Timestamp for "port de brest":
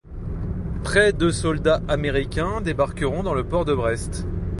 3.47-4.25